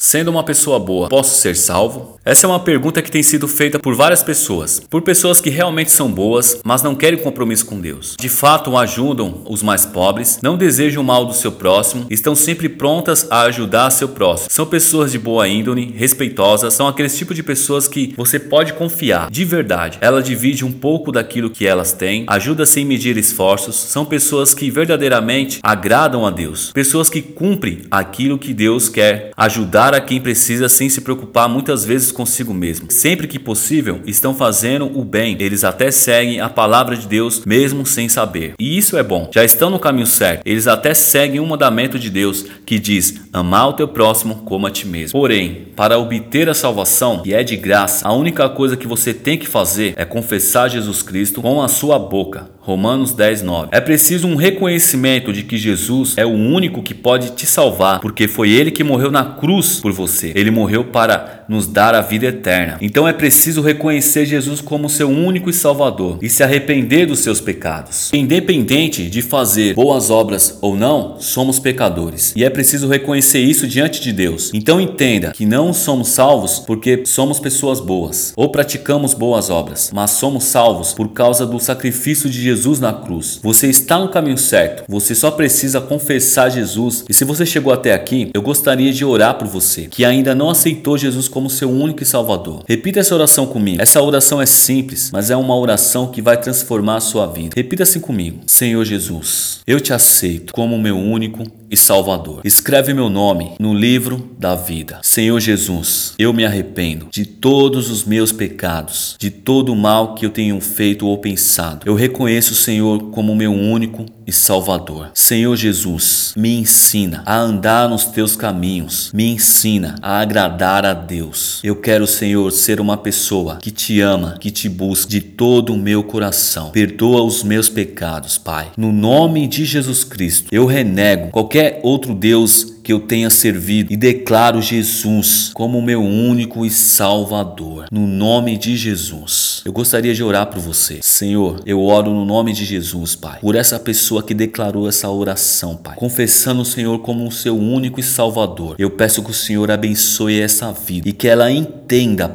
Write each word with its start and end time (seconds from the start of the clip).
Sendo 0.00 0.30
uma 0.30 0.44
pessoa 0.44 0.78
boa, 0.78 1.08
posso 1.08 1.40
ser 1.40 1.56
salvo? 1.56 2.20
Essa 2.24 2.46
é 2.46 2.48
uma 2.48 2.60
pergunta 2.60 3.02
que 3.02 3.10
tem 3.10 3.22
sido 3.22 3.48
feita 3.48 3.80
por 3.80 3.96
várias 3.96 4.22
pessoas, 4.22 4.80
por 4.88 5.02
pessoas 5.02 5.40
que 5.40 5.50
realmente 5.50 5.90
são 5.90 6.08
boas, 6.12 6.60
mas 6.62 6.84
não 6.84 6.94
querem 6.94 7.18
compromisso 7.18 7.66
com 7.66 7.80
Deus. 7.80 8.14
De 8.20 8.28
fato, 8.28 8.76
ajudam 8.76 9.42
os 9.48 9.60
mais 9.60 9.84
pobres, 9.84 10.38
não 10.40 10.56
desejam 10.56 11.02
o 11.02 11.06
mal 11.06 11.24
do 11.24 11.32
seu 11.32 11.50
próximo, 11.50 12.06
estão 12.08 12.36
sempre 12.36 12.68
prontas 12.68 13.26
a 13.28 13.40
ajudar 13.42 13.90
seu 13.90 14.10
próximo. 14.10 14.50
São 14.52 14.66
pessoas 14.66 15.10
de 15.10 15.18
boa 15.18 15.48
índole, 15.48 15.92
respeitosas, 15.96 16.74
são 16.74 16.86
aqueles 16.86 17.16
tipos 17.18 17.34
de 17.34 17.42
pessoas 17.42 17.88
que 17.88 18.14
você 18.16 18.38
pode 18.38 18.74
confiar, 18.74 19.28
de 19.32 19.44
verdade. 19.44 19.98
Ela 20.00 20.22
divide 20.22 20.64
um 20.64 20.72
pouco 20.72 21.10
daquilo 21.10 21.50
que 21.50 21.66
elas 21.66 21.92
têm, 21.92 22.24
ajuda 22.28 22.64
sem 22.66 22.84
medir 22.84 23.16
esforços, 23.16 23.74
são 23.74 24.04
pessoas 24.04 24.54
que 24.54 24.70
verdadeiramente 24.70 25.58
agradam 25.60 26.24
a 26.24 26.30
Deus, 26.30 26.70
pessoas 26.70 27.10
que 27.10 27.20
cumprem 27.20 27.80
aquilo 27.90 28.38
que 28.38 28.54
Deus 28.54 28.88
quer, 28.88 29.32
ajudar 29.36 29.87
a 29.94 30.00
quem 30.00 30.20
precisa 30.20 30.68
sem 30.68 30.88
se 30.88 31.00
preocupar 31.00 31.48
muitas 31.48 31.84
vezes 31.84 32.12
consigo 32.12 32.52
mesmo. 32.52 32.90
Sempre 32.90 33.26
que 33.26 33.38
possível, 33.38 34.00
estão 34.06 34.34
fazendo 34.34 34.86
o 34.98 35.04
bem. 35.04 35.36
Eles 35.40 35.64
até 35.64 35.90
seguem 35.90 36.40
a 36.40 36.48
palavra 36.48 36.96
de 36.96 37.06
Deus 37.06 37.44
mesmo 37.44 37.86
sem 37.86 38.08
saber. 38.08 38.54
E 38.58 38.76
isso 38.76 38.96
é 38.96 39.02
bom. 39.02 39.30
Já 39.32 39.44
estão 39.44 39.70
no 39.70 39.78
caminho 39.78 40.06
certo. 40.06 40.42
Eles 40.44 40.66
até 40.66 40.94
seguem 40.94 41.40
um 41.40 41.46
mandamento 41.46 41.98
de 41.98 42.10
Deus 42.10 42.44
que 42.64 42.78
diz: 42.78 43.22
amar 43.32 43.68
o 43.68 43.72
teu 43.72 43.88
próximo 43.88 44.42
como 44.44 44.66
a 44.66 44.70
ti 44.70 44.86
mesmo. 44.86 45.18
Porém, 45.18 45.68
para 45.76 45.98
obter 45.98 46.48
a 46.48 46.54
salvação, 46.54 47.22
que 47.22 47.32
é 47.32 47.42
de 47.42 47.56
graça, 47.56 48.06
a 48.06 48.12
única 48.12 48.48
coisa 48.48 48.76
que 48.76 48.86
você 48.86 49.14
tem 49.14 49.38
que 49.38 49.46
fazer 49.46 49.94
é 49.96 50.04
confessar 50.04 50.68
Jesus 50.68 51.02
Cristo 51.02 51.40
com 51.42 51.62
a 51.62 51.68
sua 51.68 51.98
boca 51.98 52.57
Romanos 52.68 53.14
10, 53.14 53.44
9. 53.44 53.68
É 53.72 53.80
preciso 53.80 54.28
um 54.28 54.36
reconhecimento 54.36 55.32
de 55.32 55.42
que 55.42 55.56
Jesus 55.56 56.12
é 56.18 56.26
o 56.26 56.28
único 56.28 56.82
que 56.82 56.92
pode 56.92 57.30
te 57.30 57.46
salvar, 57.46 57.98
porque 57.98 58.28
foi 58.28 58.50
ele 58.50 58.70
que 58.70 58.84
morreu 58.84 59.10
na 59.10 59.24
cruz 59.24 59.80
por 59.80 59.90
você. 59.90 60.34
Ele 60.34 60.50
morreu 60.50 60.84
para 60.84 61.37
nos 61.48 61.66
dar 61.66 61.94
a 61.94 62.00
vida 62.00 62.26
eterna. 62.26 62.78
Então 62.80 63.06
é 63.06 63.12
preciso 63.12 63.62
reconhecer 63.62 64.26
Jesus 64.26 64.60
como 64.60 64.88
seu 64.88 65.08
único 65.08 65.50
e 65.50 65.52
salvador 65.52 66.18
e 66.20 66.28
se 66.28 66.42
arrepender 66.42 67.06
dos 67.06 67.20
seus 67.20 67.40
pecados. 67.40 68.10
Independente 68.12 69.08
de 69.08 69.22
fazer 69.22 69.74
boas 69.74 70.10
obras 70.10 70.58
ou 70.60 70.76
não, 70.76 71.20
somos 71.20 71.58
pecadores 71.58 72.32
e 72.36 72.44
é 72.44 72.50
preciso 72.50 72.88
reconhecer 72.88 73.40
isso 73.40 73.66
diante 73.66 74.00
de 74.00 74.12
Deus. 74.12 74.50
Então 74.52 74.80
entenda 74.80 75.32
que 75.32 75.46
não 75.46 75.72
somos 75.72 76.08
salvos 76.08 76.58
porque 76.58 77.02
somos 77.06 77.40
pessoas 77.40 77.80
boas 77.80 78.32
ou 78.36 78.50
praticamos 78.50 79.14
boas 79.14 79.50
obras, 79.50 79.90
mas 79.94 80.10
somos 80.10 80.44
salvos 80.44 80.92
por 80.92 81.08
causa 81.08 81.46
do 81.46 81.58
sacrifício 81.58 82.28
de 82.28 82.42
Jesus 82.42 82.80
na 82.80 82.92
cruz. 82.92 83.38
Você 83.42 83.68
está 83.68 83.98
no 83.98 84.08
caminho 84.08 84.38
certo. 84.38 84.84
Você 84.88 85.14
só 85.14 85.30
precisa 85.30 85.80
confessar 85.80 86.50
Jesus. 86.50 87.04
E 87.08 87.14
se 87.14 87.24
você 87.24 87.46
chegou 87.46 87.72
até 87.72 87.94
aqui, 87.94 88.30
eu 88.34 88.42
gostaria 88.42 88.92
de 88.92 89.04
orar 89.04 89.34
por 89.34 89.46
você 89.46 89.86
que 89.86 90.04
ainda 90.04 90.34
não 90.34 90.50
aceitou 90.50 90.98
Jesus 90.98 91.28
como 91.28 91.37
seu 91.50 91.70
único 91.70 92.02
salvador. 92.06 92.64
Repita 92.66 93.00
essa 93.00 93.14
oração 93.14 93.46
comigo. 93.46 93.82
Essa 93.82 94.02
oração 94.02 94.40
é 94.40 94.46
simples, 94.46 95.10
mas 95.12 95.30
é 95.30 95.36
uma 95.36 95.54
oração 95.54 96.06
que 96.06 96.22
vai 96.22 96.40
transformar 96.40 96.96
a 96.96 97.00
sua 97.00 97.26
vida. 97.26 97.52
Repita 97.54 97.82
assim 97.82 98.00
comigo: 98.00 98.40
Senhor 98.46 98.82
Jesus, 98.84 99.60
eu 99.66 99.78
te 99.78 99.92
aceito 99.92 100.54
como 100.54 100.78
meu 100.78 100.96
único 100.96 101.44
e 101.70 101.76
Salvador. 101.76 102.40
Escreve 102.44 102.94
meu 102.94 103.08
nome 103.08 103.52
no 103.58 103.74
livro 103.74 104.30
da 104.38 104.54
vida. 104.54 105.00
Senhor 105.02 105.38
Jesus, 105.40 106.14
eu 106.18 106.32
me 106.32 106.44
arrependo 106.44 107.08
de 107.10 107.24
todos 107.24 107.90
os 107.90 108.04
meus 108.04 108.32
pecados, 108.32 109.16
de 109.18 109.30
todo 109.30 109.72
o 109.72 109.76
mal 109.76 110.14
que 110.14 110.26
eu 110.26 110.30
tenho 110.30 110.60
feito 110.60 111.06
ou 111.06 111.18
pensado. 111.18 111.86
Eu 111.86 111.94
reconheço 111.94 112.52
o 112.52 112.56
Senhor 112.56 113.10
como 113.10 113.34
meu 113.34 113.52
único 113.52 114.06
e 114.28 114.32
Salvador. 114.32 115.10
Senhor 115.14 115.56
Jesus, 115.56 116.34
me 116.36 116.54
ensina 116.58 117.22
a 117.24 117.38
andar 117.38 117.88
nos 117.88 118.04
teus 118.04 118.36
caminhos, 118.36 119.10
me 119.14 119.24
ensina 119.24 119.94
a 120.02 120.20
agradar 120.20 120.84
a 120.84 120.92
Deus. 120.92 121.60
Eu 121.64 121.76
quero, 121.76 122.06
Senhor, 122.06 122.50
ser 122.52 122.78
uma 122.78 122.98
pessoa 122.98 123.56
que 123.56 123.70
te 123.70 124.02
ama, 124.02 124.36
que 124.38 124.50
te 124.50 124.68
busca 124.68 125.10
de 125.10 125.22
todo 125.22 125.72
o 125.72 125.78
meu 125.78 126.02
coração. 126.02 126.70
Perdoa 126.70 127.22
os 127.22 127.42
meus 127.42 127.70
pecados, 127.70 128.36
Pai. 128.36 128.68
No 128.76 128.92
nome 128.92 129.46
de 129.46 129.64
Jesus 129.64 130.04
Cristo, 130.04 130.48
eu 130.52 130.66
renego 130.66 131.30
qualquer 131.30 131.57
outro 131.82 132.14
Deus 132.14 132.78
que 132.88 132.92
eu 132.92 133.00
tenha 133.00 133.28
servido 133.28 133.92
e 133.92 133.96
declaro 133.98 134.62
Jesus 134.62 135.50
como 135.52 135.82
meu 135.82 136.02
único 136.02 136.64
e 136.64 136.70
salvador. 136.70 137.86
No 137.90 138.06
nome 138.06 138.56
de 138.56 138.78
Jesus. 138.78 139.60
Eu 139.62 139.72
gostaria 139.74 140.14
de 140.14 140.22
orar 140.24 140.46
por 140.46 140.58
você. 140.58 141.00
Senhor, 141.02 141.60
eu 141.66 141.82
oro 141.82 142.10
no 142.10 142.24
nome 142.24 142.54
de 142.54 142.64
Jesus, 142.64 143.14
Pai, 143.14 143.40
por 143.40 143.56
essa 143.56 143.78
pessoa 143.78 144.22
que 144.22 144.32
declarou 144.32 144.88
essa 144.88 145.10
oração, 145.10 145.76
Pai, 145.76 145.96
confessando 145.96 146.62
o 146.62 146.64
Senhor 146.64 146.98
como 147.00 147.26
o 147.26 147.30
seu 147.30 147.58
único 147.58 148.00
e 148.00 148.02
salvador. 148.02 148.74
Eu 148.78 148.88
peço 148.88 149.22
que 149.22 149.30
o 149.30 149.34
Senhor 149.34 149.70
abençoe 149.70 150.40
essa 150.40 150.72
vida 150.72 151.06
e 151.06 151.12
que 151.12 151.28
ela 151.28 151.50
entenda, 151.50 151.77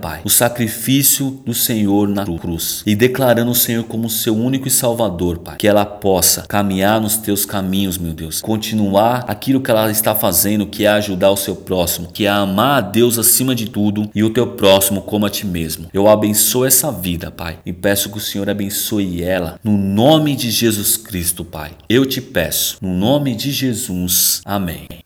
Pai, 0.00 0.22
o 0.24 0.30
sacrifício 0.30 1.42
do 1.44 1.52
Senhor 1.52 2.08
na 2.08 2.24
cruz 2.24 2.82
e 2.86 2.96
declarando 2.96 3.50
o 3.50 3.54
Senhor 3.54 3.84
como 3.84 4.08
seu 4.08 4.34
único 4.34 4.66
e 4.66 4.70
salvador, 4.70 5.38
Pai, 5.38 5.56
que 5.58 5.68
ela 5.68 5.84
possa 5.84 6.46
caminhar 6.48 6.98
nos 6.98 7.18
teus 7.18 7.44
caminhos, 7.44 7.98
meu 7.98 8.14
Deus, 8.14 8.40
continuar 8.40 9.26
aquilo 9.28 9.60
que 9.60 9.70
ela 9.70 9.90
está 9.90 10.14
fazendo, 10.14 10.66
que 10.66 10.86
é 10.86 10.88
ajudar 10.88 11.30
o 11.30 11.36
seu 11.36 11.54
próximo, 11.54 12.08
que 12.10 12.24
é 12.24 12.30
amar 12.30 12.78
a 12.78 12.80
Deus 12.80 13.18
acima 13.18 13.54
de 13.54 13.68
tudo 13.68 14.10
e 14.14 14.24
o 14.24 14.30
teu 14.30 14.46
próximo 14.46 15.02
como 15.02 15.26
a 15.26 15.30
ti 15.30 15.44
mesmo. 15.44 15.86
Eu 15.92 16.08
abençoo 16.08 16.64
essa 16.64 16.90
vida, 16.90 17.30
Pai, 17.30 17.58
e 17.66 17.74
peço 17.74 18.10
que 18.10 18.16
o 18.18 18.22
Senhor 18.22 18.48
abençoe 18.48 19.22
ela 19.22 19.60
no 19.62 19.76
nome 19.76 20.34
de 20.34 20.50
Jesus 20.50 20.96
Cristo, 20.96 21.44
Pai. 21.44 21.72
Eu 21.90 22.06
te 22.06 22.22
peço, 22.22 22.78
no 22.80 22.94
nome 22.94 23.34
de 23.34 23.50
Jesus. 23.50 24.40
Amém. 24.46 24.88